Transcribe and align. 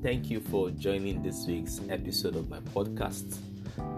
Thank 0.00 0.30
you 0.30 0.38
for 0.38 0.70
joining 0.70 1.24
this 1.24 1.44
week's 1.48 1.80
episode 1.90 2.36
of 2.36 2.48
my 2.48 2.60
podcast. 2.60 3.38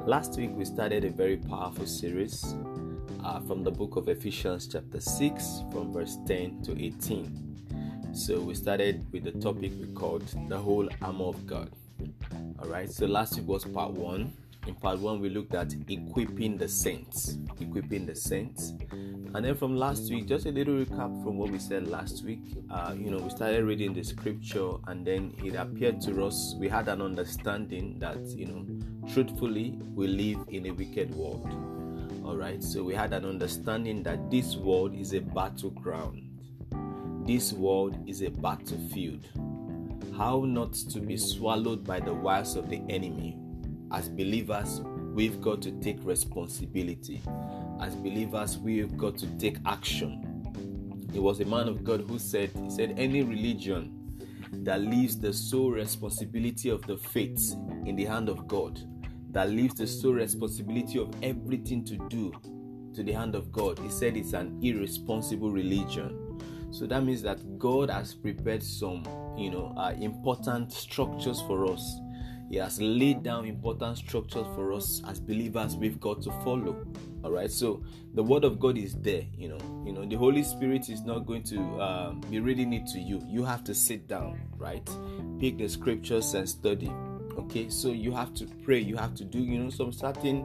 Last 0.07 0.39
week, 0.39 0.51
we 0.55 0.65
started 0.65 1.05
a 1.05 1.11
very 1.11 1.37
powerful 1.37 1.85
series 1.85 2.55
uh, 3.23 3.41
from 3.41 3.63
the 3.63 3.71
book 3.71 3.97
of 3.97 4.09
Ephesians, 4.09 4.67
chapter 4.67 4.99
6, 4.99 5.65
from 5.71 5.93
verse 5.93 6.17
10 6.27 6.63
to 6.63 6.83
18. 6.83 8.15
So, 8.15 8.41
we 8.41 8.55
started 8.55 9.05
with 9.13 9.25
the 9.25 9.33
topic 9.33 9.73
we 9.79 9.93
called 9.93 10.25
the 10.49 10.57
whole 10.57 10.89
armor 11.03 11.27
of 11.27 11.47
God. 11.47 11.71
All 12.59 12.69
right, 12.69 12.91
so 12.91 13.05
last 13.05 13.37
week 13.37 13.47
was 13.47 13.67
part 13.67 13.93
one. 13.93 14.33
In 14.67 14.75
part 14.75 14.99
one, 14.99 15.21
we 15.21 15.31
looked 15.31 15.55
at 15.55 15.75
equipping 15.89 16.59
the 16.59 16.69
saints, 16.69 17.39
equipping 17.61 18.07
the 18.07 18.15
saints. 18.15 18.75
And 18.93 19.45
then 19.45 19.55
from 19.55 19.77
last 19.77 20.11
week, 20.11 20.27
just 20.27 20.47
a 20.47 20.51
little 20.51 20.75
recap 20.75 21.25
from 21.25 21.39
what 21.39 21.51
we 21.51 21.59
said 21.59 21.89
last 21.89 22.25
week. 22.25 22.59
Uh, 22.71 22.95
you 22.97 23.11
know, 23.11 23.19
we 23.19 23.31
started 23.31 23.65
reading 23.65 23.95
the 23.95 24.03
scripture, 24.03 24.73
and 24.87 25.07
then 25.07 25.35
it 25.43 25.55
appeared 25.55 26.01
to 26.03 26.25
us, 26.25 26.55
we 26.59 26.69
had 26.69 26.89
an 26.89 27.01
understanding 27.01 27.99
that, 28.01 28.19
you 28.27 28.47
know, 28.47 28.67
truthfully, 29.13 29.79
we 29.95 30.09
live 30.09 30.47
in 30.49 30.67
a 30.67 30.71
wicked 30.73 31.15
world. 31.15 31.49
All 32.25 32.37
right, 32.37 32.63
so 32.63 32.83
we 32.83 32.95
had 32.95 33.13
an 33.13 33.25
understanding 33.25 34.03
that 34.03 34.31
this 34.31 34.57
world 34.57 34.95
is 34.95 35.15
a 35.15 35.21
battleground, 35.21 36.29
this 37.27 37.53
world 37.53 37.97
is 38.09 38.23
a 38.23 38.31
battlefield. 38.31 39.27
How 40.17 40.45
not 40.47 40.75
to 40.75 41.01
be 41.01 41.17
swallowed 41.17 41.85
by 41.85 42.01
the 42.01 42.13
wiles 42.13 42.57
of 42.57 42.69
the 42.69 42.83
enemy. 42.89 43.39
As 43.93 44.09
believers, 44.09 44.81
we've 45.15 45.41
got 45.41 45.61
to 45.63 45.73
take 45.81 45.99
responsibility 46.03 47.21
as 47.81 47.97
believers, 47.97 48.59
we've 48.59 48.97
got 48.99 49.17
to 49.19 49.27
take 49.39 49.57
action. 49.65 50.27
It 51.15 51.21
was 51.21 51.41
a 51.41 51.47
man 51.47 51.67
of 51.67 51.83
God 51.83 52.03
who 52.07 52.19
said, 52.19 52.51
he 52.63 52.71
said, 52.71 52.95
any 52.99 53.23
religion 53.23 53.97
that 54.65 54.83
leaves 54.83 55.19
the 55.19 55.33
sole 55.33 55.71
responsibility 55.71 56.69
of 56.69 56.83
the 56.87 56.99
faith 56.99 57.55
in 57.87 57.97
the 57.97 58.05
hand 58.05 58.29
of 58.29 58.47
God, 58.47 58.79
that 59.31 59.49
leaves 59.49 59.75
the 59.75 59.87
sole 59.87 60.13
responsibility 60.13 60.99
of 60.99 61.11
everything 61.23 61.85
to 61.87 61.97
do 62.09 62.33
to 62.95 63.03
the 63.03 63.13
hand 63.13 63.35
of 63.35 63.51
God, 63.51 63.79
he 63.79 63.89
said 63.89 64.17
it's 64.17 64.35
an 64.35 64.59
irresponsible 64.63 65.51
religion. 65.51 66.39
So 66.71 66.87
that 66.87 67.03
means 67.03 67.23
that 67.23 67.59
God 67.59 67.89
has 67.89 68.15
prepared 68.15 68.63
some, 68.63 69.05
you 69.39 69.51
know, 69.51 69.75
uh, 69.77 69.95
important 69.99 70.73
structures 70.73 71.41
for 71.43 71.73
us. 71.73 71.99
He 72.51 72.57
has 72.57 72.81
laid 72.81 73.23
down 73.23 73.47
important 73.47 73.99
structures 73.99 74.47
for 74.57 74.73
us 74.73 75.01
as 75.07 75.21
believers 75.21 75.77
we've 75.77 76.01
got 76.01 76.21
to 76.23 76.33
follow. 76.45 76.85
All 77.23 77.31
right 77.31 77.51
so 77.51 77.83
the 78.15 78.23
word 78.23 78.45
of 78.45 78.59
god 78.59 78.77
is 78.77 78.95
there 78.97 79.23
you 79.37 79.49
know. 79.49 79.85
You 79.87 79.93
know 79.93 80.05
the 80.05 80.17
holy 80.17 80.43
spirit 80.43 80.89
is 80.89 81.03
not 81.03 81.27
going 81.27 81.45
to 81.45 81.61
uh, 81.79 82.11
be 82.29 82.41
reading 82.41 82.73
it 82.73 82.87
to 82.89 82.99
you. 82.99 83.23
You 83.27 83.45
have 83.45 83.63
to 83.65 83.75
sit 83.75 84.09
down 84.09 84.41
right? 84.59 84.89
Pick 85.39 85.59
the 85.59 85.69
scriptures 85.69 86.35
and 86.35 86.49
study 86.49 86.91
okay? 87.39 87.69
So 87.69 87.89
you 87.89 88.13
have 88.13 88.35
to 88.35 88.47
pray. 88.65 88.79
You 88.79 88.97
have 88.97 89.15
to 89.17 89.25
do 89.25 89.39
you 89.39 89.59
know 89.59 89.71
some 89.71 89.93
certain 89.93 90.45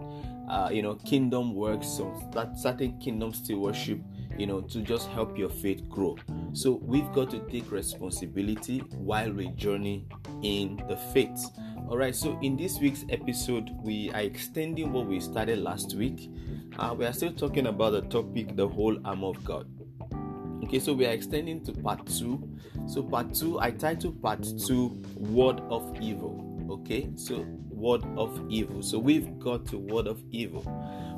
uh, 0.49 0.69
you 0.71 0.81
know 0.81 0.95
kingdom 0.95 1.55
works 1.55 1.87
some 1.87 2.29
that 2.33 2.57
certain 2.57 2.99
kingdom 2.99 3.33
still 3.33 3.59
worship 3.59 3.99
you 4.37 4.45
know 4.45 4.61
to 4.61 4.81
just 4.81 5.09
help 5.09 5.37
your 5.37 5.49
faith 5.49 5.87
grow. 5.89 6.17
So 6.53 6.79
we've 6.83 7.11
got 7.13 7.29
to 7.31 7.39
take 7.49 7.71
responsibility 7.71 8.79
while 8.79 9.31
we 9.31 9.49
journey 9.49 10.07
in 10.43 10.81
the 10.87 10.97
faith 11.13 11.45
all 11.87 11.97
right 11.97 12.15
so 12.15 12.37
in 12.41 12.57
this 12.57 12.79
week's 12.79 13.05
episode 13.09 13.69
we 13.83 14.11
are 14.11 14.21
extending 14.21 14.91
what 14.91 15.05
we 15.05 15.19
started 15.19 15.59
last 15.59 15.93
week. 15.93 16.31
Uh, 16.79 16.95
we 16.97 17.05
are 17.05 17.13
still 17.13 17.31
talking 17.31 17.67
about 17.67 17.91
the 17.91 18.01
topic 18.01 18.55
the 18.55 18.67
whole 18.67 18.97
armor 19.05 19.27
of 19.27 19.43
god. 19.43 19.67
Okay 20.63 20.79
so 20.79 20.93
we 20.93 21.05
are 21.05 21.11
extending 21.11 21.63
to 21.63 21.71
part 21.73 22.03
two. 22.07 22.49
So 22.87 23.03
part 23.03 23.35
two 23.35 23.59
i 23.59 23.69
titled 23.69 24.19
part 24.21 24.43
two 24.65 24.99
word 25.15 25.61
of 25.69 25.95
evil. 26.01 26.67
Okay 26.71 27.09
so 27.15 27.45
word 27.69 28.03
of 28.17 28.43
evil. 28.49 28.81
So 28.81 28.97
we've 28.97 29.37
got 29.37 29.67
to 29.67 29.77
word 29.77 30.07
of 30.07 30.23
evil. 30.31 30.61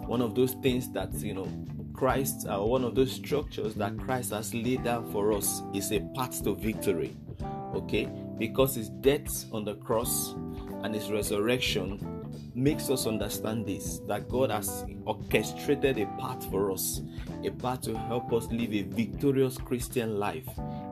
One 0.05 0.21
of 0.21 0.35
those 0.35 0.51
things 0.55 0.91
that 0.91 1.13
you 1.13 1.33
know 1.33 1.47
christ 1.93 2.45
uh, 2.47 2.59
one 2.59 2.83
of 2.83 2.93
those 2.93 3.11
structures 3.11 3.73
that 3.73 3.97
christ 3.97 4.31
has 4.31 4.53
laid 4.53 4.83
down 4.83 5.11
for 5.11 5.33
us 5.33 5.63
is 5.73 5.93
a 5.93 6.01
path 6.13 6.43
to 6.43 6.55
victory. 6.55 7.15
Okay 7.73 8.09
because 8.37 8.75
his 8.75 8.89
death 8.89 9.45
on 9.51 9.65
the 9.65 9.75
cross 9.75 10.35
and 10.83 10.93
his 10.93 11.11
resurrection 11.11 12.17
makes 12.53 12.89
us 12.89 13.05
understand 13.05 13.65
this 13.65 13.99
that 14.07 14.27
God 14.29 14.49
has 14.51 14.85
orchestrated 15.05 15.99
a 15.99 16.05
path 16.19 16.49
for 16.49 16.71
us, 16.71 17.01
a 17.43 17.51
path 17.51 17.81
to 17.81 17.97
help 17.97 18.33
us 18.33 18.47
live 18.47 18.73
a 18.73 18.81
victorious 18.81 19.57
Christian 19.57 20.17
life 20.17 20.47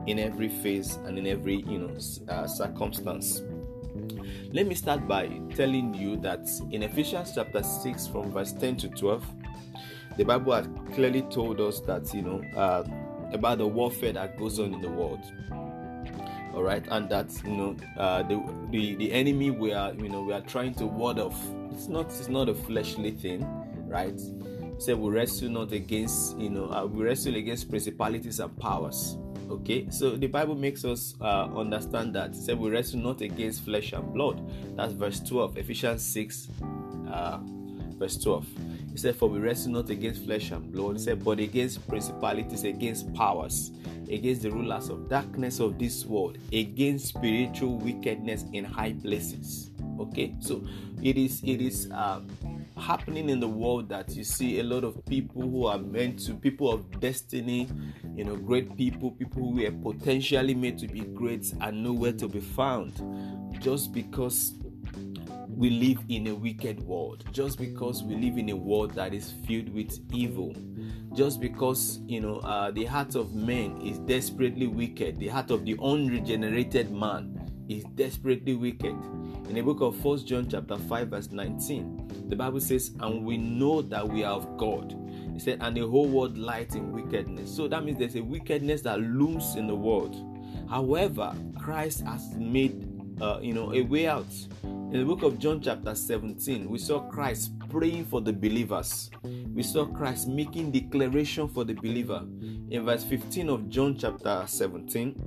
in 0.06 0.18
every 0.18 0.48
phase 0.48 0.96
and 1.04 1.18
in 1.18 1.26
every 1.26 1.62
you 1.62 1.78
know 1.78 1.98
uh, 2.28 2.46
circumstance. 2.46 3.42
Let 4.52 4.66
me 4.66 4.74
start 4.74 5.08
by 5.08 5.40
telling 5.54 5.92
you 5.94 6.16
that 6.18 6.48
in 6.70 6.82
Ephesians 6.82 7.32
chapter 7.34 7.62
6 7.62 8.06
from 8.06 8.30
verse 8.30 8.52
10 8.52 8.76
to 8.78 8.88
12 8.90 9.24
the 10.16 10.24
Bible 10.24 10.52
has 10.52 10.68
clearly 10.94 11.22
told 11.22 11.60
us 11.60 11.80
that 11.80 12.12
you 12.14 12.22
know 12.22 12.42
uh, 12.56 12.84
about 13.32 13.58
the 13.58 13.66
warfare 13.66 14.12
that 14.12 14.38
goes 14.38 14.58
on 14.58 14.72
in 14.72 14.80
the 14.80 14.88
world 14.88 15.20
all 16.56 16.62
right 16.62 16.84
and 16.90 17.08
that 17.08 17.30
you 17.44 17.56
know 17.56 17.76
uh, 17.98 18.22
the, 18.24 18.42
the 18.70 18.96
the 18.96 19.12
enemy 19.12 19.50
we 19.50 19.72
are 19.72 19.92
you 19.94 20.08
know 20.08 20.22
we 20.22 20.32
are 20.32 20.40
trying 20.40 20.74
to 20.74 20.86
ward 20.86 21.18
off 21.18 21.38
it's 21.70 21.86
not 21.86 22.06
it's 22.06 22.28
not 22.28 22.48
a 22.48 22.54
fleshly 22.54 23.10
thing 23.12 23.46
right? 23.86 24.20
Say 24.78 24.94
we 24.94 25.10
wrestle 25.10 25.48
not 25.48 25.72
against 25.72 26.36
you 26.38 26.50
know 26.50 26.70
uh, 26.70 26.86
we 26.86 27.04
wrestle 27.04 27.36
against 27.36 27.70
principalities 27.70 28.40
and 28.40 28.56
powers. 28.58 29.16
Okay 29.48 29.88
so 29.90 30.16
the 30.16 30.26
bible 30.26 30.54
makes 30.54 30.84
us 30.84 31.14
uh, 31.20 31.44
understand 31.56 32.14
that. 32.14 32.34
Say 32.34 32.54
we 32.54 32.70
wrestle 32.70 33.00
not 33.00 33.20
against 33.20 33.64
flesh 33.64 33.92
and 33.92 34.12
blood. 34.12 34.42
That's 34.76 34.92
verse 34.92 35.20
12 35.20 35.58
ephesians 35.58 36.04
6 36.04 36.48
uh, 37.10 37.38
verse 37.98 38.18
12 38.18 38.46
he 38.92 38.98
said 38.98 39.16
for 39.16 39.28
we 39.28 39.38
wrestle 39.38 39.72
not 39.72 39.90
against 39.90 40.24
flesh 40.24 40.50
and 40.50 40.72
blood. 40.72 40.96
He 40.96 41.02
said 41.02 41.24
but 41.24 41.38
against 41.38 41.86
principalities 41.86 42.64
against 42.64 43.12
powers 43.14 43.72
against 44.08 44.42
the 44.42 44.50
rulers 44.50 44.88
of 44.88 45.08
darkness 45.08 45.60
of 45.60 45.78
this 45.78 46.04
world, 46.04 46.38
against 46.52 47.08
spiritual 47.08 47.78
wickedness 47.78 48.44
in 48.52 48.64
high 48.64 48.92
places. 48.92 49.70
Okay, 49.98 50.34
so 50.40 50.62
it 51.02 51.16
is 51.16 51.42
it 51.42 51.60
is 51.60 51.90
uh, 51.92 52.20
happening 52.76 53.30
in 53.30 53.40
the 53.40 53.48
world 53.48 53.88
that 53.88 54.14
you 54.14 54.24
see 54.24 54.60
a 54.60 54.62
lot 54.62 54.84
of 54.84 55.04
people 55.06 55.42
who 55.42 55.66
are 55.66 55.78
meant 55.78 56.18
to 56.18 56.34
people 56.34 56.70
of 56.70 57.00
destiny, 57.00 57.68
you 58.14 58.24
know, 58.24 58.36
great 58.36 58.76
people, 58.76 59.10
people 59.12 59.42
who 59.42 59.62
were 59.62 59.92
potentially 59.92 60.54
made 60.54 60.78
to 60.78 60.86
be 60.86 61.00
great 61.00 61.52
and 61.60 61.82
nowhere 61.82 62.12
to 62.12 62.28
be 62.28 62.40
found, 62.40 63.00
just 63.60 63.92
because 63.92 64.54
we 65.56 65.70
live 65.70 65.98
in 66.10 66.26
a 66.26 66.34
wicked 66.34 66.82
world, 66.82 67.24
just 67.32 67.58
because 67.58 68.02
we 68.02 68.14
live 68.14 68.36
in 68.36 68.50
a 68.50 68.56
world 68.56 68.92
that 68.92 69.14
is 69.14 69.32
filled 69.46 69.70
with 69.70 69.98
evil, 70.12 70.54
just 71.14 71.40
because 71.40 71.98
you 72.06 72.20
know 72.20 72.36
uh, 72.40 72.70
the 72.70 72.84
heart 72.84 73.14
of 73.14 73.34
man 73.34 73.80
is 73.80 73.98
desperately 74.00 74.66
wicked, 74.66 75.18
the 75.18 75.28
heart 75.28 75.50
of 75.50 75.64
the 75.64 75.74
unregenerated 75.82 76.90
man 76.90 77.50
is 77.70 77.84
desperately 77.94 78.54
wicked. 78.54 78.94
In 79.48 79.54
the 79.54 79.62
book 79.62 79.80
of 79.80 79.96
First 80.02 80.26
John 80.26 80.46
chapter 80.46 80.76
5 80.76 81.08
verse 81.08 81.30
19, 81.30 82.26
the 82.28 82.36
Bible 82.36 82.60
says, 82.60 82.90
"And 83.00 83.24
we 83.24 83.38
know 83.38 83.80
that 83.80 84.06
we 84.06 84.24
are 84.24 84.34
of 84.34 84.58
God." 84.58 84.94
He 85.32 85.38
said, 85.38 85.60
"And 85.62 85.74
the 85.74 85.88
whole 85.88 86.06
world 86.06 86.36
lies 86.36 86.74
in 86.74 86.92
wickedness." 86.92 87.50
So 87.50 87.66
that 87.68 87.82
means 87.82 87.98
there's 87.98 88.16
a 88.16 88.22
wickedness 88.22 88.82
that 88.82 89.00
looms 89.00 89.56
in 89.56 89.66
the 89.66 89.74
world. 89.74 90.16
However, 90.68 91.34
Christ 91.58 92.02
has 92.02 92.34
made 92.34 92.92
uh, 93.22 93.38
you 93.40 93.54
know 93.54 93.72
a 93.72 93.80
way 93.80 94.06
out 94.06 94.26
in 94.96 95.06
the 95.06 95.14
book 95.14 95.24
of 95.24 95.38
John, 95.38 95.60
chapter 95.60 95.94
17, 95.94 96.70
we 96.70 96.78
saw 96.78 97.00
Christ 97.00 97.52
praying 97.68 98.06
for 98.06 98.22
the 98.22 98.32
believers. 98.32 99.10
We 99.52 99.62
saw 99.62 99.84
Christ 99.84 100.26
making 100.26 100.70
declaration 100.70 101.48
for 101.48 101.64
the 101.64 101.74
believer. 101.74 102.24
In 102.70 102.82
verse 102.86 103.04
15 103.04 103.50
of 103.50 103.68
John, 103.68 103.98
chapter 103.98 104.44
17, 104.46 105.22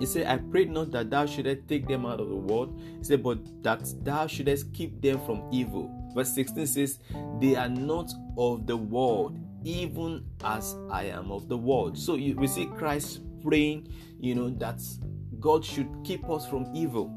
he 0.00 0.06
said, 0.06 0.26
I 0.26 0.38
prayed 0.38 0.70
not 0.70 0.92
that 0.92 1.10
thou 1.10 1.26
shouldest 1.26 1.68
take 1.68 1.86
them 1.86 2.06
out 2.06 2.20
of 2.20 2.30
the 2.30 2.36
world. 2.36 2.80
He 2.96 3.04
said, 3.04 3.22
but 3.22 3.38
that 3.62 3.86
thou 4.02 4.26
shouldest 4.26 4.72
keep 4.72 5.02
them 5.02 5.20
from 5.26 5.46
evil. 5.52 5.92
Verse 6.14 6.34
16 6.34 6.66
says, 6.66 6.98
They 7.38 7.54
are 7.54 7.68
not 7.68 8.10
of 8.38 8.66
the 8.66 8.78
world, 8.78 9.38
even 9.62 10.24
as 10.42 10.74
I 10.90 11.04
am 11.04 11.30
of 11.30 11.50
the 11.50 11.58
world. 11.58 11.98
So 11.98 12.14
you, 12.14 12.34
we 12.34 12.46
see 12.46 12.64
Christ 12.64 13.20
praying, 13.42 13.92
you 14.18 14.34
know, 14.34 14.48
that 14.48 14.80
God 15.38 15.62
should 15.62 15.88
keep 16.02 16.28
us 16.30 16.48
from 16.48 16.66
evil. 16.74 17.15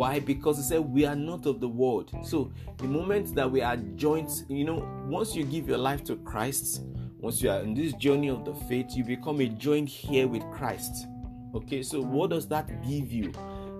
Why? 0.00 0.18
Because 0.18 0.56
he 0.56 0.62
said 0.62 0.80
we 0.80 1.04
are 1.04 1.14
not 1.14 1.44
of 1.44 1.60
the 1.60 1.68
world. 1.68 2.10
So 2.24 2.50
the 2.78 2.84
moment 2.84 3.34
that 3.34 3.50
we 3.50 3.60
are 3.60 3.76
joined, 3.76 4.30
you 4.48 4.64
know, 4.64 4.88
once 5.06 5.36
you 5.36 5.44
give 5.44 5.68
your 5.68 5.76
life 5.76 6.04
to 6.04 6.16
Christ, 6.16 6.84
once 7.18 7.42
you 7.42 7.50
are 7.50 7.60
in 7.60 7.74
this 7.74 7.92
journey 7.92 8.30
of 8.30 8.46
the 8.46 8.54
faith, 8.54 8.96
you 8.96 9.04
become 9.04 9.42
a 9.42 9.48
joint 9.48 9.90
here 9.90 10.26
with 10.26 10.42
Christ. 10.52 11.06
Okay, 11.54 11.82
so 11.82 12.00
what 12.00 12.30
does 12.30 12.48
that 12.48 12.82
give 12.82 13.12
you? 13.12 13.30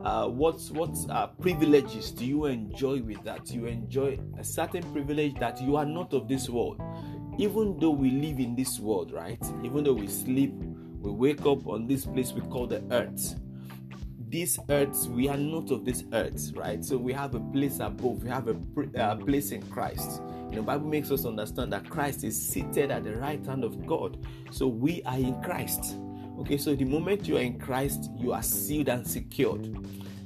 Uh, 0.05 0.29
what 0.29 0.61
what 0.73 0.95
uh, 1.09 1.29
privileges 1.29 2.11
do 2.11 2.27
you 2.27 2.45
enjoy 2.45 3.01
with 3.01 3.25
that? 3.25 3.51
You 3.51 3.65
enjoy 3.65 4.19
a 4.39 4.45
certain 4.45 4.83
privilege 4.93 5.37
that 5.37 5.59
you 5.63 5.77
are 5.77 5.87
not 5.87 6.13
of 6.13 6.29
this 6.29 6.51
world. 6.51 6.83
Even 7.39 7.79
though 7.79 7.93
we 7.93 8.11
live 8.11 8.41
in 8.41 8.55
this 8.55 8.79
world, 8.79 9.11
right? 9.11 9.43
Even 9.65 9.85
though 9.85 9.95
we 9.95 10.07
sleep, 10.07 10.53
we 11.01 11.13
wake 11.13 11.47
up 11.47 11.67
on 11.67 11.87
this 11.87 12.05
place 12.05 12.33
we 12.33 12.43
call 12.43 12.67
the 12.67 12.85
earth 12.91 13.41
this 14.31 14.59
earth, 14.69 15.07
we 15.09 15.29
are 15.29 15.37
not 15.37 15.71
of 15.71 15.85
this 15.85 16.05
earth, 16.13 16.53
right? 16.55 16.85
So 16.85 16.97
we 16.97 17.13
have 17.13 17.35
a 17.35 17.41
place 17.41 17.81
above, 17.81 18.23
we 18.23 18.31
have 18.31 18.49
a 18.49 18.57
uh, 18.99 19.17
place 19.17 19.51
in 19.51 19.63
Christ. 19.63 20.23
You 20.51 20.57
know, 20.57 20.63
Bible 20.63 20.87
makes 20.87 21.11
us 21.11 21.25
understand 21.25 21.73
that 21.73 21.89
Christ 21.91 22.25
is 22.25 22.41
seated 22.41 22.91
at 22.91 23.05
the 23.05 23.17
right 23.17 23.45
hand 23.45 23.65
of 23.65 23.87
God. 23.87 24.25
So 24.51 24.69
we 24.69 25.03
are 25.05 25.17
in 25.17 25.41
Christ. 25.43 25.97
Okay, 26.41 26.57
so 26.57 26.75
the 26.75 26.85
moment 26.85 27.27
you 27.27 27.37
are 27.37 27.43
in 27.43 27.59
Christ, 27.59 28.11
you 28.17 28.33
are 28.33 28.43
sealed 28.43 28.89
and 28.89 29.07
secured. 29.07 29.67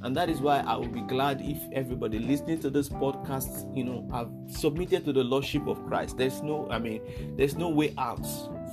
And 0.01 0.15
that 0.15 0.29
is 0.29 0.39
why 0.39 0.59
I 0.59 0.75
will 0.75 0.87
be 0.87 1.01
glad 1.01 1.41
if 1.41 1.57
everybody 1.73 2.19
listening 2.19 2.59
to 2.59 2.69
this 2.69 2.89
podcast, 2.89 3.75
you 3.75 3.83
know, 3.83 4.07
have 4.13 4.29
submitted 4.47 5.03
to 5.05 5.13
the 5.13 5.23
Lordship 5.23 5.67
of 5.67 5.83
Christ. 5.87 6.15
There's 6.15 6.43
no, 6.43 6.69
I 6.69 6.77
mean, 6.77 7.01
there's 7.35 7.55
no 7.55 7.69
way 7.69 7.93
out 7.97 8.23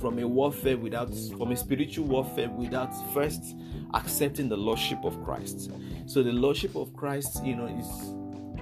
from 0.02 0.18
a 0.18 0.26
warfare 0.26 0.76
without, 0.76 1.14
from 1.38 1.52
a 1.52 1.56
spiritual 1.56 2.04
warfare 2.04 2.50
without 2.50 2.92
first 3.14 3.56
accepting 3.94 4.48
the 4.48 4.56
Lordship 4.56 4.98
of 5.04 5.22
Christ. 5.24 5.70
So 6.06 6.24
the 6.24 6.32
Lordship 6.32 6.74
of 6.74 6.92
Christ, 6.92 7.42
you 7.44 7.54
know, 7.54 7.66
is 7.66 7.86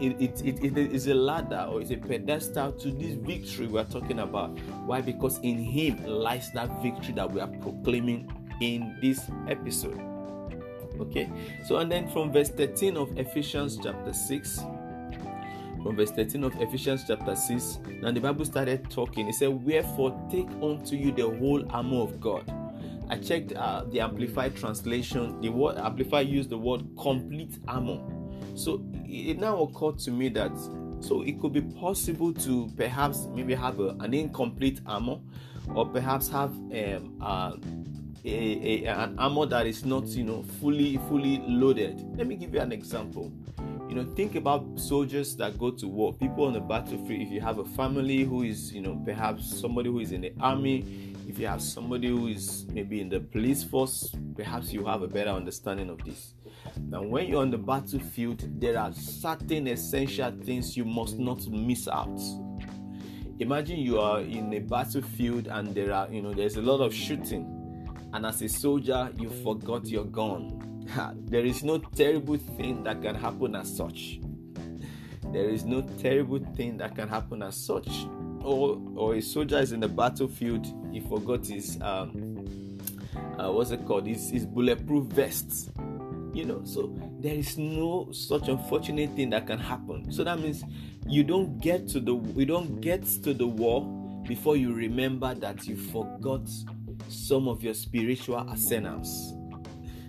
it, 0.03 0.21
it, 0.21 0.63
it, 0.63 0.77
it 0.77 0.93
is 0.93 1.07
a 1.09 1.15
ladder 1.15 1.67
or 1.71 1.81
is 1.81 1.91
a 1.91 1.97
pedestal 1.97 2.73
to 2.73 2.91
this 2.91 3.15
victory 3.15 3.67
we're 3.67 3.85
talking 3.85 4.19
about. 4.19 4.51
Why? 4.85 5.01
Because 5.01 5.39
in 5.39 5.59
Him 5.59 6.05
lies 6.05 6.51
that 6.53 6.83
victory 6.83 7.15
that 7.15 7.31
we 7.33 7.41
are 7.41 7.49
proclaiming 7.49 8.31
in 8.61 8.97
this 9.01 9.31
episode. 9.49 10.01
Okay, 11.01 11.31
so 11.65 11.79
and 11.79 11.91
then 11.91 12.07
from 12.09 12.31
verse 12.31 12.51
13 12.51 12.99
of 12.99 13.17
Ephesians 13.19 13.79
chapter 13.83 14.13
6, 14.13 14.61
from 15.82 15.97
verse 15.97 16.11
13 16.11 16.44
of 16.44 16.55
Ephesians 16.61 17.05
chapter 17.06 17.35
6, 17.35 17.79
now 18.03 18.12
the 18.12 18.21
Bible 18.21 18.44
started 18.44 18.91
talking. 18.91 19.29
It 19.29 19.35
said, 19.35 19.49
Wherefore 19.49 20.19
take 20.31 20.49
unto 20.62 20.97
you 20.97 21.12
the 21.12 21.29
whole 21.29 21.65
armor 21.71 22.03
of 22.03 22.21
God. 22.21 22.44
I 23.09 23.17
checked 23.17 23.53
uh, 23.55 23.85
the 23.85 24.00
Amplified 24.00 24.56
translation. 24.56 25.41
The 25.41 25.49
word 25.49 25.79
Amplified 25.79 26.29
used 26.29 26.50
the 26.50 26.59
word 26.59 26.85
complete 26.99 27.59
armor. 27.67 28.00
So 28.55 28.82
it 29.05 29.38
now 29.38 29.62
occurred 29.62 29.99
to 30.00 30.11
me 30.11 30.29
that 30.31 30.53
so 31.00 31.23
it 31.23 31.41
could 31.41 31.53
be 31.53 31.62
possible 31.62 32.33
to 32.35 32.71
perhaps 32.76 33.26
maybe 33.35 33.55
have 33.55 33.81
a, 33.81 33.97
an 34.00 34.12
incomplete 34.12 34.81
armor, 34.87 35.19
or 35.75 35.87
perhaps 35.87 36.29
have 36.29 36.50
um, 36.50 37.17
uh, 37.21 37.53
a, 38.25 38.85
a, 38.85 38.87
an 38.87 39.19
armor 39.19 39.47
that 39.47 39.67
is 39.67 39.85
not 39.85 40.06
you 40.09 40.25
know 40.25 40.43
fully 40.61 40.99
fully 41.09 41.43
loaded 41.47 42.05
let 42.17 42.26
me 42.26 42.37
give 42.37 42.53
you 42.53 42.61
an 42.61 42.71
example 42.73 43.33
you 43.91 43.97
know 43.97 44.05
think 44.15 44.37
about 44.37 44.79
soldiers 44.79 45.35
that 45.35 45.59
go 45.59 45.73
to 45.73 45.89
war 45.89 46.15
people 46.15 46.45
on 46.45 46.53
the 46.53 46.61
battlefield. 46.61 47.23
If 47.23 47.33
you 47.33 47.41
have 47.41 47.59
a 47.59 47.65
family 47.65 48.23
who 48.23 48.45
is 48.45 48.73
you 48.73 48.81
know 48.81 49.03
perhaps 49.05 49.61
somebody 49.61 49.91
who 49.91 49.99
is 49.99 50.13
in 50.13 50.21
the 50.21 50.33
army 50.41 51.13
if 51.27 51.41
you 51.41 51.49
have 51.49 51.61
somebody 51.61 52.07
who 52.07 52.29
is 52.29 52.67
maybe 52.73 53.01
in 53.01 53.09
the 53.09 53.19
police 53.19 53.65
force 53.65 54.15
perhaps 54.37 54.73
you 54.73 54.85
have 54.87 55.03
a 55.03 55.09
better 55.09 55.31
understanding 55.31 55.91
of 55.91 56.05
this. 56.05 56.35
Now 56.79 57.03
when 57.03 57.27
you're 57.27 57.43
on 57.43 57.51
the 57.51 57.59
battlefield 57.59 58.45
there 58.61 58.79
are 58.79 58.93
certain 58.93 59.67
essential 59.67 60.31
things 60.45 60.77
you 60.77 60.85
must 60.85 61.19
not 61.19 61.45
miss 61.49 61.89
out. 61.89 62.21
Imagine 63.41 63.81
you 63.81 63.99
are 63.99 64.21
in 64.21 64.55
a 64.55 64.61
battlefield 64.61 65.49
and 65.49 65.75
there 65.75 65.93
are 65.93 66.09
you 66.13 66.23
know 66.23 66.33
there's 66.33 66.55
a 66.55 66.63
lot 66.63 66.81
of 66.81 66.95
shooting 66.95 67.89
and 68.13 68.25
as 68.25 68.41
a 68.41 68.49
soldier 68.49 69.11
you 69.19 69.29
forgot 69.43 69.85
your 69.89 70.05
gun. 70.05 70.60
there 71.27 71.45
is 71.45 71.63
no 71.63 71.79
terrible 71.79 72.37
thing 72.37 72.85
that 72.85 73.03
can 73.03 73.15
happen 73.15 73.55
as 73.55 73.77
such. 73.77 74.21
There 75.33 75.49
is 75.49 75.65
no 75.65 75.83
terrible 76.01 76.39
thing 76.57 76.77
that 76.79 76.97
can 76.97 77.09
happen 77.09 77.43
as 77.43 77.57
such. 77.57 77.89
Or, 78.43 78.81
or 78.97 79.15
a 79.15 79.21
soldier 79.21 79.59
is 79.59 79.73
in 79.73 79.81
the 79.81 79.89
battlefield, 79.89 80.67
he 80.93 81.01
forgot 81.01 81.47
his 81.47 81.79
um, 81.83 82.41
uh, 83.39 83.51
what's 83.51 83.71
it 83.71 83.87
called? 83.87 84.07
His, 84.07 84.31
his 84.31 84.47
bulletproof 84.47 85.07
vest. 85.07 85.71
You 86.33 86.45
know, 86.45 86.63
so 86.65 86.95
there 87.19 87.35
is 87.35 87.59
no 87.59 88.09
such 88.13 88.49
unfortunate 88.49 89.11
thing 89.17 89.31
that 89.31 89.47
can 89.47 89.59
happen. 89.59 90.13
So 90.13 90.23
that 90.25 90.39
means 90.39 90.63
you 91.07 91.25
don't 91.25 91.59
get 91.59 91.89
to 91.89 92.01
the 92.01 92.15
you 92.37 92.47
don't 92.47 92.81
get 92.81 93.05
to 93.25 93.35
the 93.35 93.47
war 93.47 93.85
before 94.29 94.57
you 94.57 94.73
remember 94.73 95.35
that 95.35 95.67
you 95.67 95.77
forgot 95.77 96.49
some 97.09 97.49
of 97.49 97.65
your 97.65 97.75
spiritual 97.75 98.37
arsenals, 98.37 99.33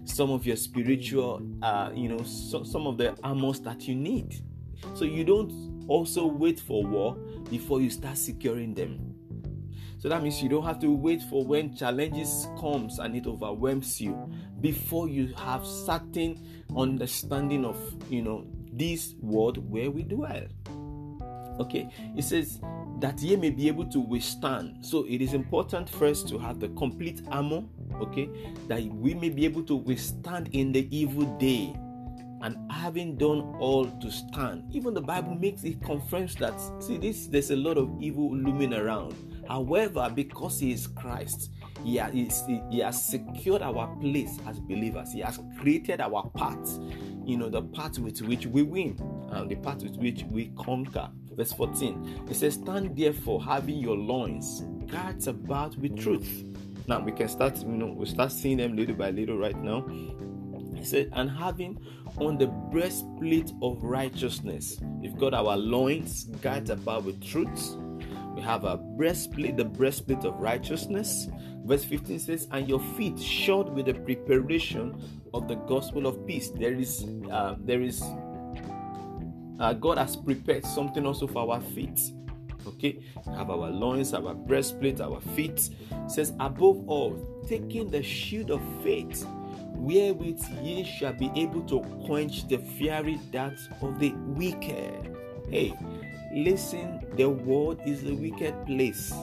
some 0.05 0.31
of 0.31 0.45
your 0.45 0.55
spiritual, 0.55 1.41
uh, 1.61 1.91
you 1.93 2.09
know, 2.09 2.23
so, 2.23 2.63
some 2.63 2.87
of 2.87 2.97
the 2.97 3.17
armors 3.23 3.59
that 3.61 3.87
you 3.87 3.95
need. 3.95 4.41
So 4.93 5.05
you 5.05 5.23
don't 5.23 5.85
also 5.87 6.25
wait 6.25 6.59
for 6.59 6.83
war 6.83 7.15
before 7.49 7.81
you 7.81 7.89
start 7.89 8.17
securing 8.17 8.73
them. 8.73 9.15
So 9.99 10.09
that 10.09 10.23
means 10.23 10.41
you 10.41 10.49
don't 10.49 10.65
have 10.65 10.79
to 10.79 10.91
wait 10.91 11.21
for 11.29 11.45
when 11.45 11.75
challenges 11.75 12.47
comes 12.59 12.97
and 12.97 13.15
it 13.15 13.27
overwhelms 13.27 14.01
you 14.01 14.31
before 14.59 15.07
you 15.07 15.31
have 15.35 15.65
certain 15.65 16.65
understanding 16.75 17.65
of 17.65 17.77
you 18.09 18.23
know 18.23 18.47
this 18.73 19.13
world 19.21 19.57
where 19.69 19.91
we 19.91 20.01
dwell. 20.01 20.43
Okay, 21.59 21.89
it 22.15 22.23
says 22.23 22.59
that 22.99 23.19
ye 23.19 23.35
may 23.35 23.49
be 23.49 23.67
able 23.67 23.85
to 23.85 23.99
withstand. 23.99 24.85
So 24.85 25.05
it 25.07 25.21
is 25.21 25.33
important 25.33 25.89
first 25.89 26.27
to 26.29 26.37
have 26.37 26.59
the 26.59 26.69
complete 26.69 27.21
armor, 27.29 27.63
okay, 27.95 28.29
that 28.67 28.83
we 28.83 29.13
may 29.13 29.29
be 29.29 29.43
able 29.45 29.63
to 29.63 29.75
withstand 29.75 30.49
in 30.53 30.71
the 30.71 30.87
evil 30.95 31.25
day. 31.37 31.75
And 32.43 32.57
having 32.71 33.17
done 33.17 33.55
all 33.59 33.85
to 33.85 34.11
stand, 34.11 34.63
even 34.73 34.95
the 34.95 35.01
Bible 35.01 35.35
makes 35.35 35.63
it 35.63 35.79
confirms 35.83 36.35
that 36.35 36.59
see 36.81 36.97
this 36.97 37.27
there's 37.27 37.51
a 37.51 37.55
lot 37.55 37.77
of 37.77 37.91
evil 38.01 38.35
looming 38.35 38.73
around. 38.73 39.15
However, 39.47 40.11
because 40.13 40.59
He 40.59 40.71
is 40.71 40.87
Christ, 40.87 41.51
He 41.83 41.97
has, 41.97 42.13
he 42.71 42.79
has 42.79 43.03
secured 43.03 43.61
our 43.61 43.95
place 43.97 44.39
as 44.47 44.59
believers. 44.59 45.11
He 45.11 45.19
has 45.19 45.39
created 45.59 46.01
our 46.01 46.31
path, 46.35 46.79
you 47.25 47.37
know, 47.37 47.49
the 47.49 47.61
path 47.61 47.99
with 47.99 48.21
which 48.21 48.47
we 48.47 48.63
win, 48.63 48.99
and 49.31 49.49
the 49.49 49.55
path 49.55 49.83
with 49.83 49.97
which 49.97 50.23
we 50.23 50.51
conquer. 50.57 51.11
Verse 51.35 51.53
14 51.53 52.25
it 52.29 52.35
says, 52.35 52.55
Stand 52.55 52.95
therefore, 52.95 53.43
having 53.43 53.77
your 53.77 53.97
loins 53.97 54.63
girt 54.87 55.27
about 55.27 55.77
with 55.77 55.97
truth. 55.97 56.45
Now 56.87 56.99
we 56.99 57.11
can 57.11 57.29
start, 57.29 57.57
you 57.59 57.67
know, 57.67 57.87
we 57.87 58.05
start 58.05 58.31
seeing 58.31 58.57
them 58.57 58.75
little 58.75 58.95
by 58.95 59.11
little 59.11 59.37
right 59.37 59.57
now. 59.57 59.85
He 60.75 60.83
said, 60.83 61.09
and 61.13 61.29
having 61.29 61.79
on 62.17 62.37
the 62.37 62.47
breastplate 62.47 63.51
of 63.61 63.81
righteousness. 63.83 64.79
We've 64.81 65.17
got 65.17 65.33
our 65.33 65.55
loins 65.55 66.25
girt 66.41 66.69
about 66.69 67.03
with 67.03 67.23
truth. 67.23 67.77
We 68.35 68.41
have 68.41 68.63
a 68.63 68.77
breastplate, 68.77 69.57
the 69.57 69.65
breastplate 69.65 70.23
of 70.23 70.39
righteousness. 70.39 71.27
Verse 71.65 71.83
15 71.83 72.19
says, 72.19 72.47
and 72.51 72.67
your 72.67 72.79
feet 72.97 73.19
shod 73.19 73.69
with 73.73 73.85
the 73.85 73.93
preparation 73.93 74.99
of 75.33 75.47
the 75.47 75.55
gospel 75.55 76.07
of 76.07 76.25
peace. 76.25 76.49
There 76.49 76.73
is 76.73 77.05
uh, 77.31 77.55
there 77.59 77.81
is 77.81 78.01
uh, 79.61 79.73
God 79.73 79.97
has 79.99 80.15
prepared 80.15 80.65
something 80.65 81.05
also 81.05 81.27
for 81.27 81.53
our 81.53 81.61
feet. 81.61 81.99
Okay, 82.67 82.99
have 83.25 83.49
our 83.49 83.69
loins, 83.69 84.13
our 84.13 84.33
breastplate, 84.33 85.01
our 85.01 85.21
feet. 85.35 85.69
It 85.91 86.11
says, 86.11 86.33
above 86.39 86.87
all, 86.87 87.15
taking 87.47 87.89
the 87.89 88.03
shield 88.03 88.51
of 88.51 88.61
faith, 88.83 89.25
wherewith 89.75 90.43
ye 90.61 90.83
shall 90.83 91.13
be 91.13 91.31
able 91.35 91.61
to 91.63 91.79
quench 92.05 92.47
the 92.47 92.57
fiery 92.57 93.19
darts 93.31 93.67
of 93.81 93.99
the 93.99 94.13
wicked. 94.35 95.15
Hey, 95.49 95.73
listen, 96.33 97.05
the 97.15 97.29
world 97.29 97.81
is 97.85 98.03
a 98.03 98.13
wicked 98.13 98.65
place. 98.65 99.13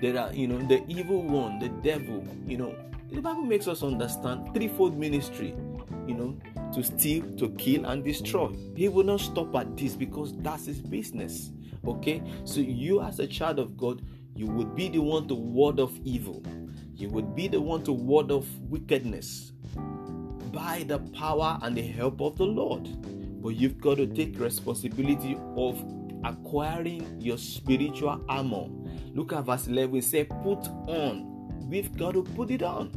There 0.00 0.18
are, 0.18 0.32
you 0.32 0.48
know, 0.48 0.58
the 0.58 0.82
evil 0.88 1.22
one, 1.22 1.58
the 1.58 1.68
devil, 1.68 2.26
you 2.46 2.58
know, 2.58 2.74
the 3.10 3.20
Bible 3.20 3.42
makes 3.42 3.68
us 3.68 3.82
understand 3.82 4.54
threefold 4.54 4.98
ministry, 4.98 5.54
you 6.06 6.14
know, 6.14 6.36
to 6.72 6.82
steal, 6.82 7.24
to 7.36 7.50
kill, 7.50 7.86
and 7.86 8.04
destroy. 8.04 8.54
He 8.74 8.88
will 8.88 9.04
not 9.04 9.20
stop 9.20 9.54
at 9.56 9.76
this 9.76 9.94
because 9.94 10.36
that's 10.38 10.66
his 10.66 10.80
business. 10.80 11.50
Okay, 11.86 12.22
so 12.44 12.60
you, 12.60 13.00
as 13.00 13.20
a 13.20 13.26
child 13.26 13.58
of 13.58 13.76
God, 13.76 14.02
you 14.34 14.46
would 14.46 14.74
be 14.74 14.88
the 14.88 14.98
one 14.98 15.28
to 15.28 15.34
ward 15.34 15.80
off 15.80 15.92
evil, 16.04 16.42
you 16.94 17.08
would 17.08 17.34
be 17.34 17.48
the 17.48 17.60
one 17.60 17.82
to 17.84 17.92
ward 17.92 18.30
off 18.30 18.46
wickedness 18.60 19.52
by 20.52 20.84
the 20.88 20.98
power 20.98 21.58
and 21.62 21.76
the 21.76 21.82
help 21.82 22.20
of 22.20 22.36
the 22.36 22.44
Lord. 22.44 22.88
But 23.42 23.50
you've 23.50 23.78
got 23.78 23.98
to 23.98 24.06
take 24.06 24.38
responsibility 24.40 25.38
of 25.56 25.84
acquiring 26.24 27.20
your 27.20 27.38
spiritual 27.38 28.24
armor. 28.28 28.68
Look 29.14 29.32
at 29.32 29.44
verse 29.44 29.66
11. 29.66 30.02
Say, 30.02 30.24
put 30.24 30.66
on. 30.88 31.68
We've 31.68 31.96
got 31.96 32.14
to 32.14 32.22
put 32.22 32.50
it 32.50 32.62
on. 32.62 32.90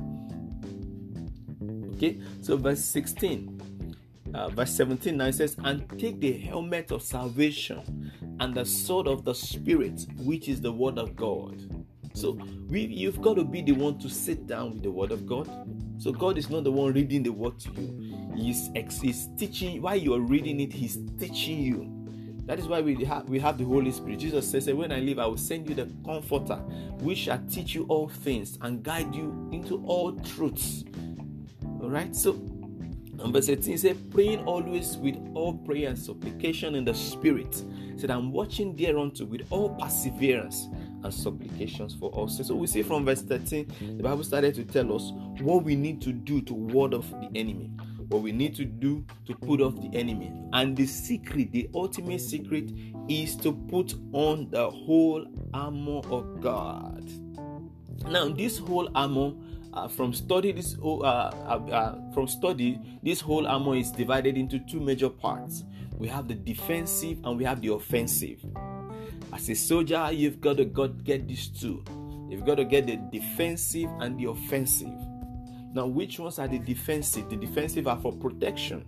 Okay, 1.95 2.19
so 2.41 2.55
verse 2.55 2.83
16 2.83 3.58
uh, 4.33 4.49
verse 4.49 4.75
17 4.75 5.17
now 5.17 5.25
it 5.25 5.33
says, 5.35 5.55
And 5.63 5.87
take 5.99 6.19
the 6.19 6.33
helmet 6.33 6.91
of 6.91 7.01
salvation 7.01 8.11
and 8.39 8.53
the 8.53 8.65
sword 8.65 9.07
of 9.07 9.25
the 9.25 9.33
Spirit, 9.33 10.05
which 10.17 10.47
is 10.47 10.61
the 10.61 10.71
word 10.71 10.97
of 10.97 11.15
God. 11.15 11.85
So 12.13 12.37
we, 12.67 12.81
you've 12.81 13.21
got 13.21 13.35
to 13.35 13.43
be 13.43 13.61
the 13.61 13.71
one 13.73 13.97
to 13.99 14.09
sit 14.09 14.47
down 14.47 14.71
with 14.71 14.83
the 14.83 14.91
word 14.91 15.11
of 15.11 15.25
God. 15.25 15.47
So 15.97 16.11
God 16.11 16.37
is 16.37 16.49
not 16.49 16.63
the 16.63 16.71
one 16.71 16.93
reading 16.93 17.23
the 17.23 17.31
word 17.31 17.59
to 17.59 17.71
you. 17.71 18.33
He's, 18.35 18.69
he's 19.01 19.27
teaching 19.37 19.81
while 19.81 19.95
you 19.95 20.13
are 20.13 20.19
reading 20.19 20.59
it, 20.61 20.71
He's 20.71 20.97
teaching 21.17 21.59
you. 21.59 21.99
That 22.45 22.57
is 22.57 22.67
why 22.67 22.81
we 22.81 23.03
have 23.03 23.29
we 23.29 23.37
have 23.37 23.59
the 23.59 23.63
Holy 23.63 23.91
Spirit. 23.91 24.17
Jesus 24.17 24.49
says, 24.49 24.67
"When 24.73 24.91
I 24.91 24.99
leave, 24.99 25.19
I 25.19 25.27
will 25.27 25.37
send 25.37 25.69
you 25.69 25.75
the 25.75 25.87
Comforter, 26.03 26.55
which 26.99 27.19
shall 27.19 27.37
teach 27.47 27.75
you 27.75 27.85
all 27.89 28.09
things 28.09 28.57
and 28.61 28.81
guide 28.81 29.13
you 29.13 29.47
into 29.51 29.83
all 29.85 30.13
truths." 30.13 30.83
All 31.79 31.91
right. 31.91 32.15
So 32.15 32.33
Verse 33.25 33.49
18 33.49 33.77
says, 33.77 33.97
praying 34.11 34.45
always 34.45 34.97
with 34.97 35.15
all 35.35 35.53
prayer 35.53 35.89
and 35.89 35.99
supplication 35.99 36.75
in 36.75 36.85
the 36.85 36.93
spirit. 36.93 37.63
Said, 37.97 38.11
I'm 38.11 38.31
watching 38.31 38.75
thereunto 38.75 39.25
with 39.25 39.45
all 39.49 39.75
perseverance 39.75 40.67
and 41.03 41.13
supplications 41.13 41.93
for 41.93 42.11
us. 42.23 42.39
So 42.47 42.55
we 42.55 42.67
see 42.67 42.81
from 42.81 43.05
verse 43.05 43.21
13, 43.21 43.97
the 43.97 44.03
Bible 44.03 44.23
started 44.23 44.55
to 44.55 44.63
tell 44.63 44.95
us 44.95 45.11
what 45.41 45.63
we 45.63 45.75
need 45.75 46.01
to 46.01 46.13
do 46.13 46.41
to 46.41 46.53
ward 46.53 46.93
off 46.93 47.09
the 47.11 47.29
enemy 47.35 47.71
what 48.09 48.23
we 48.23 48.31
need 48.31 48.55
to 48.55 48.65
do 48.65 49.05
to 49.25 49.35
put 49.35 49.61
off 49.61 49.75
the 49.75 49.89
enemy. 49.93 50.33
And 50.53 50.75
the 50.75 50.85
secret, 50.85 51.51
the 51.51 51.69
ultimate 51.73 52.21
secret, 52.21 52.71
is 53.07 53.35
to 53.37 53.53
put 53.53 53.93
on 54.13 54.49
the 54.49 54.69
whole 54.69 55.25
armor 55.53 56.01
of 56.09 56.41
God. 56.41 57.09
Now, 58.07 58.29
this 58.29 58.57
whole 58.57 58.89
armor, 58.95 59.33
uh, 59.73 59.87
from 59.87 60.13
study 60.13 60.51
this 60.51 60.75
uh, 60.81 60.99
uh, 60.99 61.31
uh, 61.71 62.13
from 62.13 62.27
study, 62.27 62.79
this 63.03 63.21
whole 63.21 63.47
armor 63.47 63.75
is 63.75 63.91
divided 63.91 64.37
into 64.37 64.59
two 64.59 64.79
major 64.79 65.09
parts. 65.09 65.63
We 65.97 66.07
have 66.07 66.27
the 66.27 66.35
defensive 66.35 67.19
and 67.23 67.37
we 67.37 67.43
have 67.43 67.61
the 67.61 67.73
offensive. 67.73 68.43
As 69.33 69.49
a 69.49 69.55
soldier, 69.55 70.09
you've 70.11 70.41
got 70.41 70.57
to 70.57 70.65
got, 70.65 71.03
get 71.03 71.27
these 71.27 71.47
two. 71.47 71.83
You've 72.29 72.45
got 72.45 72.55
to 72.55 72.65
get 72.65 72.87
the 72.87 72.95
defensive 72.95 73.89
and 73.99 74.19
the 74.19 74.29
offensive. 74.29 74.93
Now, 75.73 75.85
which 75.85 76.19
ones 76.19 76.39
are 76.39 76.47
the 76.47 76.59
defensive? 76.59 77.29
The 77.29 77.35
defensive 77.35 77.87
are 77.87 77.99
for 77.99 78.11
protection. 78.11 78.85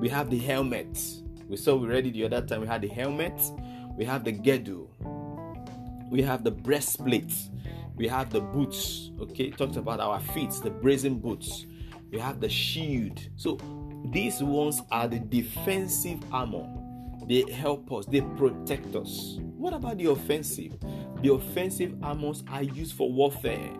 We 0.00 0.08
have 0.08 0.30
the 0.30 0.38
helmet. 0.38 0.98
We 1.48 1.56
saw 1.56 1.76
we 1.76 1.88
read 1.88 2.06
it 2.06 2.14
the 2.14 2.24
other 2.24 2.40
time. 2.40 2.62
We 2.62 2.66
had 2.66 2.82
the 2.82 2.88
helmet. 2.88 3.38
We 3.96 4.04
have 4.06 4.24
the 4.24 4.32
girdle. 4.32 4.90
We 6.10 6.22
have 6.22 6.44
the 6.44 6.50
breastplate. 6.50 7.32
We 7.96 8.08
have 8.08 8.30
the 8.30 8.40
boots. 8.40 9.10
Okay, 9.20 9.50
talked 9.50 9.76
about 9.76 10.00
our 10.00 10.20
feet, 10.20 10.50
the 10.62 10.70
brazen 10.70 11.18
boots. 11.18 11.66
We 12.10 12.18
have 12.18 12.40
the 12.40 12.48
shield. 12.48 13.20
So 13.36 13.58
these 14.10 14.42
ones 14.42 14.82
are 14.90 15.08
the 15.08 15.18
defensive 15.18 16.20
armor. 16.32 16.66
They 17.28 17.50
help 17.50 17.92
us. 17.92 18.06
They 18.06 18.20
protect 18.20 18.94
us. 18.96 19.38
What 19.40 19.74
about 19.74 19.98
the 19.98 20.06
offensive? 20.06 20.74
The 21.22 21.32
offensive 21.32 21.96
armors 22.02 22.42
are 22.48 22.62
used 22.62 22.96
for 22.96 23.10
warfare 23.12 23.70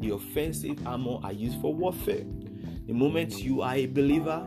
the 0.00 0.10
offensive 0.10 0.86
armor 0.86 1.18
are 1.22 1.32
used 1.32 1.60
for 1.60 1.74
warfare. 1.74 2.24
The 2.86 2.92
moment 2.92 3.42
you 3.42 3.62
are 3.62 3.74
a 3.74 3.86
believer, 3.86 4.46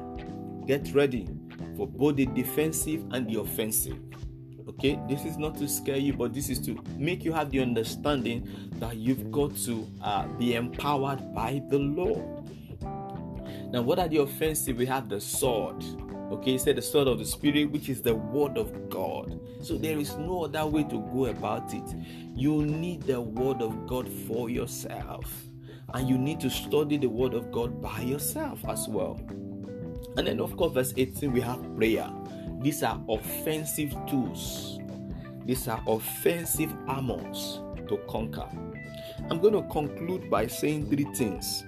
get 0.65 0.93
ready 0.93 1.27
for 1.75 1.87
both 1.87 2.15
the 2.15 2.25
defensive 2.27 3.03
and 3.11 3.29
the 3.29 3.39
offensive. 3.41 3.99
Okay, 4.67 4.99
this 5.07 5.25
is 5.25 5.37
not 5.37 5.57
to 5.57 5.67
scare 5.67 5.97
you, 5.97 6.13
but 6.13 6.33
this 6.33 6.49
is 6.49 6.59
to 6.59 6.77
make 6.97 7.23
you 7.23 7.33
have 7.33 7.49
the 7.51 7.59
understanding 7.59 8.47
that 8.79 8.97
you've 8.97 9.31
got 9.31 9.55
to 9.57 9.87
uh, 10.01 10.27
be 10.27 10.55
empowered 10.55 11.33
by 11.33 11.61
the 11.69 11.79
Lord. 11.79 12.49
Now, 13.71 13.81
what 13.81 13.99
are 13.99 14.07
the 14.07 14.17
offensive? 14.17 14.77
We 14.77 14.85
have 14.85 15.09
the 15.09 15.19
sword. 15.19 15.83
Okay, 16.31 16.57
said 16.57 16.77
the 16.77 16.81
sword 16.81 17.07
of 17.07 17.19
the 17.19 17.25
spirit, 17.25 17.71
which 17.71 17.89
is 17.89 18.01
the 18.01 18.15
word 18.15 18.57
of 18.57 18.89
God. 18.89 19.39
So 19.61 19.77
there 19.77 19.97
is 19.97 20.15
no 20.17 20.45
other 20.45 20.65
way 20.65 20.83
to 20.83 20.99
go 21.11 21.25
about 21.25 21.73
it. 21.73 21.95
You 22.35 22.63
need 22.63 23.03
the 23.03 23.19
word 23.19 23.61
of 23.61 23.87
God 23.87 24.07
for 24.27 24.49
yourself, 24.49 25.25
and 25.93 26.07
you 26.07 26.17
need 26.17 26.39
to 26.41 26.49
study 26.49 26.97
the 26.97 27.09
word 27.09 27.33
of 27.33 27.51
God 27.51 27.81
by 27.81 27.99
yourself 28.01 28.59
as 28.67 28.87
well. 28.87 29.19
And 30.17 30.27
then, 30.27 30.39
of 30.39 30.55
course, 30.57 30.73
verse 30.73 30.93
18, 30.95 31.31
we 31.31 31.41
have 31.41 31.75
prayer. 31.75 32.09
These 32.61 32.83
are 32.83 33.01
offensive 33.09 33.95
tools, 34.07 34.79
these 35.45 35.67
are 35.67 35.81
offensive 35.87 36.73
armors 36.87 37.59
to 37.87 37.97
conquer. 38.07 38.47
I'm 39.29 39.39
going 39.39 39.53
to 39.53 39.63
conclude 39.69 40.29
by 40.29 40.47
saying 40.47 40.89
three 40.89 41.07
things. 41.15 41.63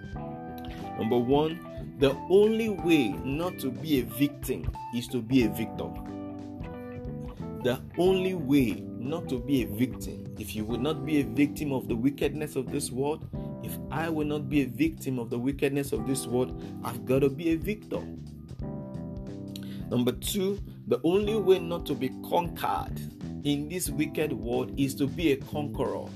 Number 0.99 1.17
one, 1.17 1.95
the 1.99 2.15
only 2.29 2.69
way 2.69 3.09
not 3.23 3.57
to 3.59 3.71
be 3.71 4.01
a 4.01 4.03
victim 4.03 4.69
is 4.95 5.07
to 5.07 5.21
be 5.21 5.43
a 5.43 5.49
victor. 5.49 5.89
The 7.63 7.81
only 7.97 8.33
way 8.33 8.83
not 8.99 9.29
to 9.29 9.39
be 9.39 9.63
a 9.63 9.67
victim, 9.67 10.35
if 10.37 10.55
you 10.55 10.65
would 10.65 10.81
not 10.81 11.05
be 11.05 11.21
a 11.21 11.23
victim 11.23 11.71
of 11.71 11.87
the 11.87 11.95
wickedness 11.95 12.55
of 12.55 12.71
this 12.71 12.91
world, 12.91 13.27
if 13.63 13.77
I 13.89 14.09
will 14.09 14.25
not 14.25 14.49
be 14.49 14.61
a 14.61 14.65
victim 14.67 15.17
of 15.17 15.29
the 15.29 15.39
wickedness 15.39 15.91
of 15.93 16.05
this 16.05 16.27
world, 16.27 16.61
I've 16.83 17.05
got 17.05 17.19
to 17.19 17.29
be 17.29 17.51
a 17.51 17.55
victor. 17.55 18.01
Number 19.89 20.11
two, 20.11 20.59
the 20.87 20.99
only 21.03 21.35
way 21.35 21.59
not 21.59 21.85
to 21.87 21.95
be 21.95 22.09
conquered 22.29 22.99
in 23.43 23.69
this 23.69 23.89
wicked 23.89 24.33
world 24.33 24.77
is 24.77 24.95
to 24.95 25.07
be 25.07 25.31
a 25.31 25.37
conqueror. 25.37 26.07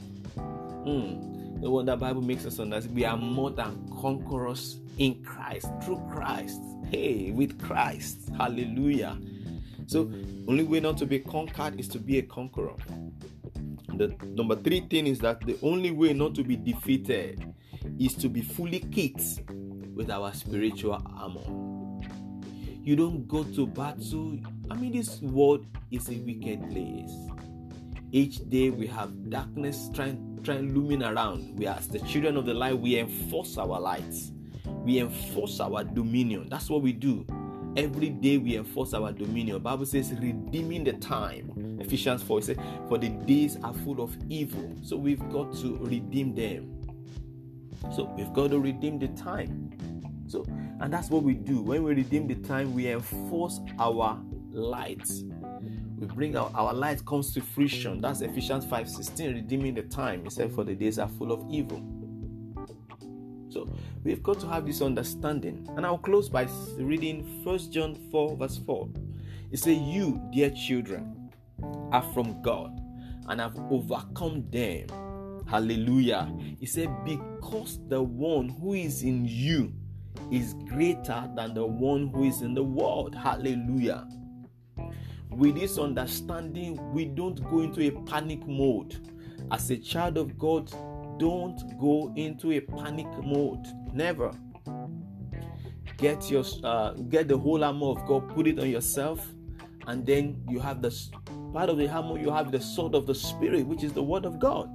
Mm. 0.86 1.62
The 1.62 1.70
one 1.70 1.86
that 1.86 2.00
Bible 2.00 2.22
makes 2.22 2.46
us 2.46 2.60
understand 2.60 2.96
we 2.96 3.06
are 3.06 3.18
more 3.18 3.50
than 3.50 3.90
conquerors 4.00 4.80
in 4.98 5.24
Christ, 5.24 5.68
through 5.84 6.02
Christ. 6.12 6.62
Hey, 6.92 7.32
with 7.32 7.60
Christ. 7.62 8.30
Hallelujah. 8.38 9.18
So, 9.88 10.12
only 10.48 10.64
way 10.64 10.80
not 10.80 10.98
to 10.98 11.06
be 11.06 11.20
conquered 11.20 11.80
is 11.80 11.88
to 11.90 12.00
be 12.00 12.20
a 12.20 12.22
conqueror. 12.22 12.76
The 13.96 14.16
number 14.36 14.56
three 14.56 14.82
thing 14.82 15.08
is 15.08 15.20
that 15.20 15.42
the 15.42 15.58
only 15.64 15.92
way 15.92 16.14
not 16.14 16.36
to 16.36 16.44
be 16.44 16.56
defeated 16.56 17.54
is 18.00 18.14
to 18.16 18.30
be 18.30 18.42
fully 18.42 18.80
kit 18.80 19.22
with 19.96 20.12
our 20.12 20.34
spiritual 20.34 21.02
armor. 21.18 21.68
You 22.84 22.96
don't 22.96 23.28
go 23.28 23.44
to 23.44 23.66
battle. 23.66 24.40
I 24.70 24.76
mean, 24.76 24.92
this 24.92 25.22
world 25.22 25.66
is 25.92 26.10
a 26.10 26.16
wicked 26.18 26.70
place. 26.70 27.12
Each 28.12 28.38
day 28.50 28.70
we 28.70 28.88
have 28.88 29.30
darkness 29.30 29.90
trying, 29.94 30.40
trying 30.44 30.74
looming 30.74 31.04
around. 31.04 31.58
We, 31.58 31.68
as 31.68 31.88
the 31.88 32.00
children 32.00 32.38
of 32.38 32.46
the 32.46 32.54
light, 32.54 32.78
we 32.78 32.98
enforce 32.98 33.58
our 33.58 33.80
lights 33.80 34.32
we 34.88 35.00
enforce 35.00 35.60
our 35.60 35.84
dominion. 35.84 36.48
That's 36.50 36.70
what 36.70 36.82
we 36.82 36.94
do. 36.94 37.26
Every 37.76 38.10
day 38.10 38.38
we 38.38 38.56
enforce 38.56 38.94
our 38.94 39.12
dominion. 39.12 39.60
Bible 39.60 39.86
says 39.86 40.14
redeeming 40.14 40.86
the 40.86 40.94
time. 40.94 41.78
Ephesians 41.82 42.24
4 42.24 42.42
says, 42.42 42.58
For 42.88 42.98
the 42.98 43.10
days 43.10 43.58
are 43.64 43.74
full 43.74 44.02
of 44.02 44.16
evil. 44.30 44.74
So 44.84 44.96
we've 44.96 45.28
got 45.30 45.54
to 45.58 45.78
redeem 45.82 46.34
them. 46.34 46.74
So 47.94 48.06
we've 48.18 48.32
got 48.34 48.52
to 48.52 48.60
redeem 48.60 48.98
the 48.98 49.10
time. 49.10 49.72
So, 50.28 50.46
and 50.80 50.92
that's 50.92 51.10
what 51.10 51.24
we 51.24 51.34
do. 51.34 51.62
When 51.62 51.84
we 51.84 51.94
redeem 51.94 52.28
the 52.28 52.36
time, 52.36 52.74
we 52.74 52.88
enforce 52.88 53.60
our 53.80 54.20
lights. 54.58 55.24
We 55.98 56.08
bring 56.08 56.36
our, 56.36 56.52
our 56.54 56.74
light 56.74 57.06
comes 57.06 57.34
to 57.34 57.42
fruition. 57.42 58.02
That's 58.02 58.22
Ephesians 58.22 58.66
5:16, 58.66 59.34
redeeming 59.34 59.74
the 59.76 59.84
time. 59.84 60.24
He 60.24 60.30
said, 60.30 60.52
For 60.54 60.64
the 60.64 60.76
days 60.76 61.00
are 61.00 61.08
full 61.08 61.32
of 61.32 61.46
evil. 61.50 61.82
So 63.50 63.70
we've 64.04 64.22
got 64.22 64.40
to 64.42 64.48
have 64.48 64.66
this 64.66 64.82
understanding. 64.82 65.68
And 65.76 65.86
I'll 65.86 65.98
close 65.98 66.30
by 66.30 66.48
reading 66.78 67.44
1 67.44 67.72
John 67.72 67.96
4, 68.12 68.36
verse 68.36 68.60
4. 68.66 68.90
It 69.52 69.60
says, 69.60 69.78
You, 69.78 70.22
dear 70.32 70.52
children, 70.52 71.32
are 71.92 72.04
from 72.14 72.42
God 72.42 72.80
and 73.30 73.40
have 73.40 73.58
overcome 73.72 74.46
them. 74.50 74.88
Hallelujah. 75.48 76.32
He 76.60 76.66
said, 76.66 76.90
Because 77.06 77.80
the 77.88 78.02
one 78.02 78.50
who 78.50 78.74
is 78.74 79.04
in 79.04 79.26
you 79.26 79.74
is 80.32 80.54
greater 80.68 81.30
than 81.36 81.54
the 81.54 81.66
one 81.66 82.08
who 82.10 82.26
is 82.26 82.42
in 82.42 82.54
the 82.54 82.64
world. 82.64 83.16
Hallelujah. 83.16 84.08
With 85.38 85.54
this 85.54 85.78
understanding, 85.78 86.80
we 86.92 87.06
don't 87.06 87.48
go 87.52 87.60
into 87.60 87.82
a 87.82 87.92
panic 88.10 88.48
mode. 88.48 88.98
As 89.52 89.70
a 89.70 89.78
child 89.78 90.18
of 90.18 90.36
God, 90.36 90.72
don't 91.20 91.78
go 91.80 92.12
into 92.16 92.54
a 92.54 92.60
panic 92.60 93.06
mode. 93.24 93.68
Never. 93.94 94.32
Get 95.98 96.32
your 96.32 96.44
uh, 96.64 96.94
get 96.94 97.28
the 97.28 97.38
whole 97.38 97.64
armor 97.64 97.86
of 97.86 98.08
God, 98.08 98.34
put 98.34 98.48
it 98.48 98.58
on 98.58 98.68
yourself, 98.68 99.28
and 99.86 100.04
then 100.08 100.42
you 100.50 100.60
have 100.60 100.82
the 100.82 100.92
part 101.54 101.70
of 101.70 101.78
the 101.78 101.88
armor. 101.88 102.18
You 102.18 102.32
have 102.32 102.52
the 102.52 102.60
sword 102.60 102.96
of 102.96 103.06
the 103.06 103.14
Spirit, 103.14 103.68
which 103.68 103.84
is 103.84 103.94
the 103.94 104.02
Word 104.02 104.26
of 104.26 104.40
God. 104.40 104.72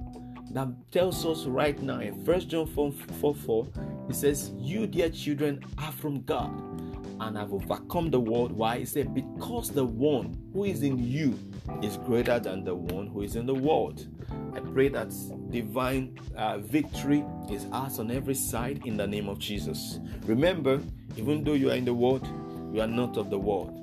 That 0.53 0.69
tells 0.91 1.25
us 1.25 1.43
right 1.45 1.81
now 1.81 1.99
in 1.99 2.23
First 2.23 2.47
John 2.47 2.67
4, 2.67 2.93
4 3.19 3.35
4, 3.35 3.67
it 4.09 4.15
says, 4.15 4.53
You, 4.57 4.87
dear 4.87 5.09
children, 5.09 5.61
are 5.77 5.91
from 5.91 6.21
God 6.21 6.83
and 7.19 7.37
have 7.37 7.53
overcome 7.53 8.09
the 8.09 8.19
world. 8.19 8.51
Why? 8.51 8.79
He 8.79 8.85
said, 8.85 9.13
Because 9.13 9.69
the 9.69 9.85
one 9.85 10.37
who 10.53 10.65
is 10.65 10.83
in 10.83 10.99
you 10.99 11.37
is 11.81 11.97
greater 11.97 12.39
than 12.39 12.63
the 12.63 12.75
one 12.75 13.07
who 13.07 13.21
is 13.21 13.35
in 13.35 13.45
the 13.45 13.53
world. 13.55 14.07
I 14.53 14.59
pray 14.59 14.89
that 14.89 15.11
divine 15.49 16.19
uh, 16.35 16.59
victory 16.59 17.23
is 17.49 17.65
ours 17.71 17.99
on 17.99 18.11
every 18.11 18.35
side 18.35 18.81
in 18.85 18.97
the 18.97 19.07
name 19.07 19.29
of 19.29 19.39
Jesus. 19.39 19.99
Remember, 20.25 20.81
even 21.17 21.43
though 21.43 21.53
you 21.53 21.71
are 21.71 21.75
in 21.75 21.85
the 21.85 21.93
world, 21.93 22.27
you 22.73 22.81
are 22.81 22.87
not 22.87 23.17
of 23.17 23.29
the 23.29 23.37
world. 23.37 23.79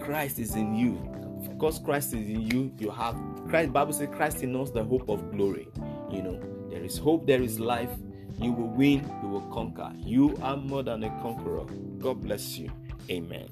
Christ 0.00 0.38
is 0.38 0.54
in 0.54 0.74
you. 0.74 0.92
Because 1.48 1.78
Christ 1.78 2.12
is 2.14 2.28
in 2.28 2.42
you, 2.42 2.72
you 2.78 2.90
have 2.90 3.16
Christ. 3.48 3.72
Bible 3.72 3.92
says 3.92 4.08
Christ 4.12 4.42
in 4.42 4.54
us 4.56 4.70
the 4.70 4.84
hope 4.84 5.08
of 5.08 5.30
glory. 5.32 5.68
You 6.10 6.22
know, 6.22 6.40
there 6.70 6.84
is 6.84 6.98
hope, 6.98 7.26
there 7.26 7.42
is 7.42 7.58
life. 7.58 7.90
You 8.40 8.52
will 8.52 8.68
win, 8.68 9.10
you 9.22 9.28
will 9.28 9.48
conquer. 9.52 9.92
You 9.98 10.36
are 10.42 10.56
more 10.56 10.82
than 10.82 11.04
a 11.04 11.10
conqueror. 11.22 11.64
God 11.98 12.22
bless 12.22 12.58
you. 12.58 12.70
Amen. 13.10 13.48